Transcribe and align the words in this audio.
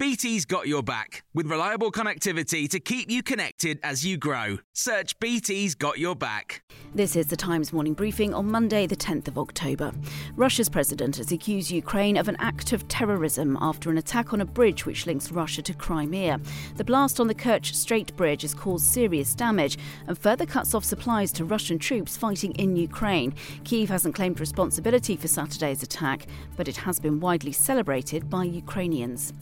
BT's 0.00 0.44
got 0.44 0.68
your 0.68 0.84
back 0.84 1.24
with 1.34 1.50
reliable 1.50 1.90
connectivity 1.90 2.70
to 2.70 2.78
keep 2.78 3.10
you 3.10 3.20
connected 3.20 3.80
as 3.82 4.06
you 4.06 4.16
grow. 4.16 4.58
Search 4.72 5.18
BT's 5.18 5.74
got 5.74 5.98
your 5.98 6.14
back. 6.14 6.62
This 6.94 7.16
is 7.16 7.26
the 7.26 7.36
Times 7.36 7.72
morning 7.72 7.94
briefing 7.94 8.32
on 8.32 8.48
Monday, 8.48 8.86
the 8.86 8.94
10th 8.94 9.26
of 9.26 9.36
October. 9.36 9.90
Russia's 10.36 10.68
president 10.68 11.16
has 11.16 11.32
accused 11.32 11.72
Ukraine 11.72 12.16
of 12.16 12.28
an 12.28 12.36
act 12.38 12.72
of 12.72 12.86
terrorism 12.86 13.58
after 13.60 13.90
an 13.90 13.98
attack 13.98 14.32
on 14.32 14.40
a 14.40 14.44
bridge 14.44 14.86
which 14.86 15.04
links 15.04 15.32
Russia 15.32 15.62
to 15.62 15.74
Crimea. 15.74 16.40
The 16.76 16.84
blast 16.84 17.18
on 17.18 17.26
the 17.26 17.34
Kerch 17.34 17.74
Strait 17.74 18.16
Bridge 18.16 18.42
has 18.42 18.54
caused 18.54 18.86
serious 18.86 19.34
damage 19.34 19.78
and 20.06 20.16
further 20.16 20.46
cuts 20.46 20.76
off 20.76 20.84
supplies 20.84 21.32
to 21.32 21.44
Russian 21.44 21.76
troops 21.76 22.16
fighting 22.16 22.52
in 22.52 22.76
Ukraine. 22.76 23.34
Kiev 23.64 23.88
hasn't 23.88 24.14
claimed 24.14 24.38
responsibility 24.38 25.16
for 25.16 25.26
Saturday's 25.26 25.82
attack, 25.82 26.28
but 26.56 26.68
it 26.68 26.76
has 26.76 27.00
been 27.00 27.18
widely 27.18 27.52
celebrated 27.52 28.30
by 28.30 28.44
Ukrainians. 28.44 29.32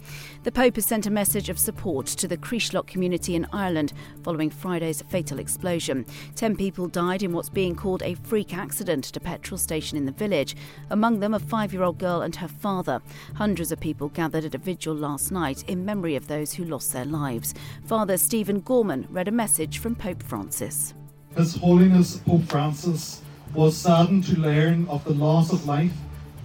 The 0.46 0.52
Pope 0.52 0.76
has 0.76 0.86
sent 0.86 1.08
a 1.08 1.10
message 1.10 1.48
of 1.48 1.58
support 1.58 2.06
to 2.06 2.28
the 2.28 2.36
Creeslough 2.36 2.86
community 2.86 3.34
in 3.34 3.48
Ireland 3.52 3.92
following 4.22 4.48
Friday's 4.48 5.02
fatal 5.02 5.40
explosion. 5.40 6.06
Ten 6.36 6.54
people 6.54 6.86
died 6.86 7.24
in 7.24 7.32
what's 7.32 7.48
being 7.48 7.74
called 7.74 8.00
a 8.04 8.14
freak 8.14 8.56
accident 8.56 9.08
at 9.08 9.16
a 9.16 9.20
petrol 9.20 9.58
station 9.58 9.98
in 9.98 10.06
the 10.06 10.12
village, 10.12 10.54
among 10.90 11.18
them 11.18 11.34
a 11.34 11.40
five 11.40 11.72
year 11.72 11.82
old 11.82 11.98
girl 11.98 12.22
and 12.22 12.36
her 12.36 12.46
father. 12.46 13.02
Hundreds 13.34 13.72
of 13.72 13.80
people 13.80 14.08
gathered 14.10 14.44
at 14.44 14.54
a 14.54 14.58
vigil 14.58 14.94
last 14.94 15.32
night 15.32 15.64
in 15.66 15.84
memory 15.84 16.14
of 16.14 16.28
those 16.28 16.52
who 16.52 16.64
lost 16.64 16.92
their 16.92 17.04
lives. 17.04 17.52
Father 17.84 18.16
Stephen 18.16 18.60
Gorman 18.60 19.08
read 19.10 19.26
a 19.26 19.32
message 19.32 19.78
from 19.78 19.96
Pope 19.96 20.22
Francis. 20.22 20.94
His 21.36 21.56
Holiness 21.56 22.18
Pope 22.18 22.44
Francis 22.44 23.20
was 23.52 23.76
saddened 23.76 24.22
to 24.26 24.38
learn 24.38 24.86
of 24.86 25.02
the 25.02 25.14
loss 25.14 25.52
of 25.52 25.66
life 25.66 25.96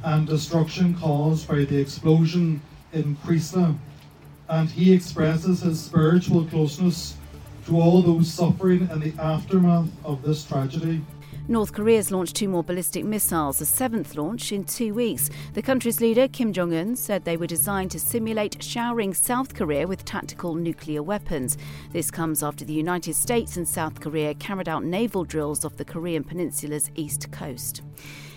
and 0.03 0.25
destruction 0.25 0.95
caused 0.95 1.47
by 1.47 1.65
the 1.65 1.79
explosion 1.79 2.63
in 2.93 3.15
Creeslough 3.17 3.77
and 4.51 4.69
he 4.69 4.93
expresses 4.93 5.61
his 5.61 5.81
spiritual 5.81 6.45
closeness 6.45 7.15
to 7.65 7.79
all 7.79 8.01
those 8.01 8.31
suffering 8.31 8.87
in 8.91 8.99
the 8.99 9.13
aftermath 9.19 9.89
of 10.03 10.21
this 10.21 10.43
tragedy. 10.43 11.01
North 11.47 11.73
Korea's 11.73 12.11
launched 12.11 12.35
two 12.35 12.47
more 12.47 12.63
ballistic 12.63 13.03
missiles, 13.03 13.59
the 13.59 13.65
seventh 13.65 14.15
launch 14.15 14.51
in 14.51 14.63
two 14.63 14.93
weeks. 14.93 15.29
The 15.53 15.61
country's 15.61 15.99
leader, 15.99 16.27
Kim 16.27 16.53
Jong 16.53 16.73
un, 16.73 16.95
said 16.95 17.23
they 17.23 17.37
were 17.37 17.47
designed 17.47 17.91
to 17.91 17.99
simulate 17.99 18.61
showering 18.61 19.13
South 19.13 19.55
Korea 19.55 19.87
with 19.87 20.05
tactical 20.05 20.53
nuclear 20.55 21.01
weapons. 21.01 21.57
This 21.91 22.11
comes 22.11 22.43
after 22.43 22.63
the 22.63 22.73
United 22.73 23.15
States 23.15 23.57
and 23.57 23.67
South 23.67 23.99
Korea 23.99 24.33
carried 24.35 24.69
out 24.69 24.83
naval 24.83 25.23
drills 25.23 25.65
off 25.65 25.77
the 25.77 25.85
Korean 25.85 26.23
peninsula's 26.23 26.91
east 26.95 27.31
coast. 27.31 27.81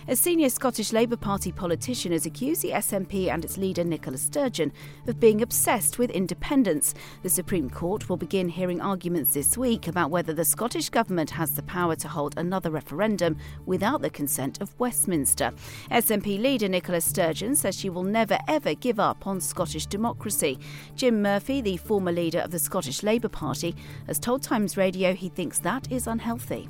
A 0.07 0.15
senior 0.15 0.51
Scottish 0.51 0.93
Labour 0.93 1.17
Party 1.17 1.51
politician 1.51 2.13
has 2.13 2.27
accused 2.27 2.61
the 2.61 2.73
SNP 2.73 3.33
and 3.33 3.43
its 3.43 3.57
leader 3.57 3.83
Nicola 3.85 4.19
Sturgeon 4.19 4.71
of 5.07 5.19
being 5.19 5.41
obsessed 5.41 5.99
with 5.99 6.11
independence. 6.11 6.93
The 7.23 7.31
Supreme 7.31 7.71
Court 7.71 8.07
will 8.07 8.19
begin 8.19 8.51
hearing 8.51 8.83
arguments 8.83 9.33
this 9.33 9.57
week 9.57 9.89
about 9.89 10.11
whether 10.11 10.35
the 10.35 10.45
Scottish 10.45 10.91
Government 10.91 11.31
has 11.31 11.53
the 11.53 11.63
power 11.63 11.97
to 11.97 12.09
hold 12.09 12.35
another 12.37 12.71
referendum 12.71 13.39
without 13.65 14.03
the 14.03 14.11
consent 14.11 14.61
of 14.61 14.79
Westminster. 14.79 15.53
SNP 15.91 16.39
leader 16.39 16.69
Nicola 16.69 17.01
Sturgeon 17.01 17.57
says 17.57 17.75
she 17.75 17.89
will 17.89 18.05
never 18.05 18.39
ever 18.47 18.75
give 18.75 19.01
up 19.01 19.27
on 19.27 19.41
Scottish 19.41 19.87
democracy. 19.87 20.59
Jim 20.97 21.23
Murphy, 21.23 21.63
the 21.63 21.79
former 21.79 22.13
leader 22.13 22.41
of 22.41 22.51
the 22.51 22.59
Scottish 22.59 23.03
Labour 23.03 23.31
Party, 23.31 23.75
has 24.07 24.19
told 24.19 24.43
Times 24.43 24.77
Radio 24.77 25.15
he 25.15 25.31
thinks 25.31 25.59
that 25.61 25.91
is 25.91 26.07
unhealthy. 26.07 26.69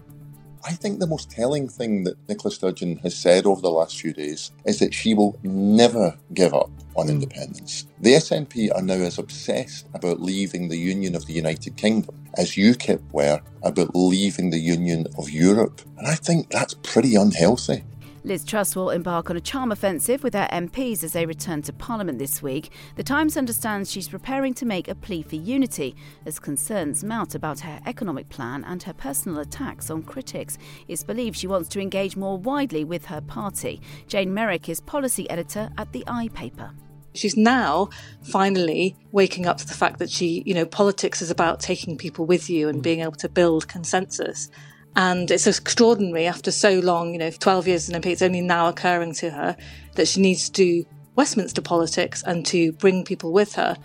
I 0.66 0.72
think 0.72 0.98
the 0.98 1.06
most 1.06 1.30
telling 1.30 1.68
thing 1.68 2.04
that 2.04 2.16
Nicola 2.26 2.50
Sturgeon 2.50 2.96
has 2.98 3.14
said 3.14 3.44
over 3.44 3.60
the 3.60 3.70
last 3.70 4.00
few 4.00 4.14
days 4.14 4.50
is 4.64 4.78
that 4.78 4.94
she 4.94 5.12
will 5.12 5.38
never 5.42 6.16
give 6.32 6.54
up 6.54 6.70
on 6.96 7.06
hmm. 7.06 7.12
independence. 7.12 7.86
The 8.00 8.14
SNP 8.14 8.74
are 8.74 8.80
now 8.80 8.94
as 8.94 9.18
obsessed 9.18 9.86
about 9.92 10.22
leaving 10.22 10.68
the 10.68 10.78
Union 10.78 11.14
of 11.14 11.26
the 11.26 11.34
United 11.34 11.76
Kingdom 11.76 12.24
as 12.38 12.52
UKIP 12.52 13.00
were 13.12 13.40
about 13.62 13.94
leaving 13.94 14.50
the 14.50 14.58
Union 14.58 15.06
of 15.18 15.30
Europe. 15.30 15.82
And 15.98 16.06
I 16.06 16.14
think 16.14 16.50
that's 16.50 16.74
pretty 16.82 17.14
unhealthy. 17.14 17.84
Liz 18.26 18.42
Truss 18.42 18.74
will 18.74 18.88
embark 18.88 19.28
on 19.28 19.36
a 19.36 19.40
charm 19.40 19.70
offensive 19.70 20.22
with 20.22 20.32
her 20.32 20.48
MPs 20.50 21.04
as 21.04 21.12
they 21.12 21.26
return 21.26 21.60
to 21.60 21.74
Parliament 21.74 22.18
this 22.18 22.42
week. 22.42 22.70
The 22.96 23.02
Times 23.02 23.36
understands 23.36 23.92
she's 23.92 24.08
preparing 24.08 24.54
to 24.54 24.64
make 24.64 24.88
a 24.88 24.94
plea 24.94 25.20
for 25.20 25.36
unity 25.36 25.94
as 26.24 26.38
concerns 26.38 27.04
mount 27.04 27.34
about 27.34 27.60
her 27.60 27.80
economic 27.84 28.30
plan 28.30 28.64
and 28.64 28.82
her 28.84 28.94
personal 28.94 29.40
attacks 29.40 29.90
on 29.90 30.04
critics. 30.04 30.56
It's 30.88 31.04
believed 31.04 31.36
she 31.36 31.46
wants 31.46 31.68
to 31.70 31.80
engage 31.80 32.16
more 32.16 32.38
widely 32.38 32.82
with 32.82 33.04
her 33.06 33.20
party. 33.20 33.82
Jane 34.08 34.32
Merrick 34.32 34.70
is 34.70 34.80
policy 34.80 35.28
editor 35.28 35.68
at 35.76 35.92
the 35.92 36.02
I 36.06 36.28
paper. 36.28 36.70
She's 37.12 37.36
now 37.36 37.90
finally 38.22 38.96
waking 39.12 39.46
up 39.46 39.58
to 39.58 39.66
the 39.66 39.74
fact 39.74 39.98
that 39.98 40.10
she, 40.10 40.42
you 40.46 40.54
know, 40.54 40.64
politics 40.64 41.20
is 41.20 41.30
about 41.30 41.60
taking 41.60 41.98
people 41.98 42.24
with 42.24 42.48
you 42.48 42.70
and 42.70 42.82
being 42.82 43.00
able 43.00 43.12
to 43.12 43.28
build 43.28 43.68
consensus. 43.68 44.50
And 44.96 45.30
it's 45.30 45.46
extraordinary 45.46 46.26
after 46.26 46.50
so 46.50 46.78
long, 46.78 47.12
you 47.12 47.18
know, 47.18 47.30
12 47.30 47.68
years 47.68 47.88
an 47.88 48.00
MP, 48.00 48.06
it's 48.06 48.22
only 48.22 48.40
now 48.40 48.68
occurring 48.68 49.14
to 49.14 49.30
her 49.30 49.56
that 49.94 50.06
she 50.06 50.20
needs 50.20 50.48
to 50.48 50.52
do 50.52 50.86
Westminster 51.16 51.62
politics 51.62 52.22
and 52.26 52.44
to 52.46 52.72
bring 52.72 53.04
people 53.04 53.32
with 53.32 53.54
her. 53.54 53.76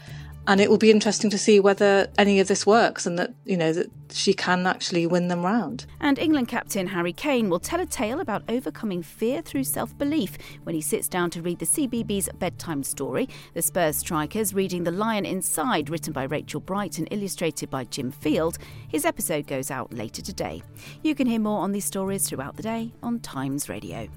And 0.50 0.60
it 0.60 0.68
will 0.68 0.80
be 0.80 0.90
interesting 0.90 1.30
to 1.30 1.38
see 1.38 1.60
whether 1.60 2.08
any 2.18 2.40
of 2.40 2.48
this 2.48 2.66
works 2.66 3.06
and 3.06 3.20
that, 3.20 3.36
you 3.46 3.56
know, 3.56 3.72
that 3.72 3.92
she 4.12 4.34
can 4.34 4.66
actually 4.66 5.06
win 5.06 5.28
them 5.28 5.46
round. 5.46 5.86
And 6.00 6.18
England 6.18 6.48
captain 6.48 6.88
Harry 6.88 7.14
Kane 7.14 7.52
will 7.52 7.60
tell 7.60 7.80
a 7.80 7.86
tale 7.86 8.20
about 8.20 8.42
overcoming 8.50 9.04
fear 9.04 9.44
through 9.44 9.66
self 9.66 9.96
belief 10.00 10.40
when 10.64 10.74
he 10.74 10.82
sits 10.82 11.08
down 11.08 11.30
to 11.30 11.44
read 11.44 11.60
the 11.60 11.68
CBeebies 11.68 12.40
bedtime 12.40 12.82
story. 12.82 13.30
The 13.54 13.62
Spurs 13.62 13.98
strikers 13.98 14.52
reading 14.56 14.86
The 14.86 14.92
Lion 14.92 15.24
Inside, 15.24 15.88
written 15.92 16.14
by 16.14 16.24
Rachel 16.24 16.62
Bright 16.62 16.98
and 16.98 17.08
illustrated 17.12 17.70
by 17.70 17.84
Jim 17.84 18.10
Field. 18.10 18.58
His 18.88 19.06
episode 19.06 19.46
goes 19.46 19.70
out 19.70 19.94
later 19.94 20.24
today. 20.24 20.64
You 21.04 21.14
can 21.14 21.28
hear 21.28 21.40
more 21.40 21.60
on 21.60 21.74
these 21.74 21.86
stories 21.86 22.28
throughout 22.28 22.58
the 22.58 22.64
day 22.64 22.92
on 23.04 23.20
Times 23.20 23.70
Radio. 23.70 24.08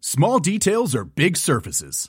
Small 0.00 0.38
details 0.38 0.94
are 0.94 1.04
big 1.04 1.36
surfaces 1.36 2.08